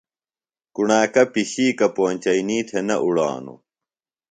کُݨاکہ 0.75 1.23
پِشیکہ 1.33 1.87
پونچئینی 1.95 2.59
تھےۡ 2.67 2.83
نہ 2.87 2.95
اُڑانوۡ۔ 3.03 3.59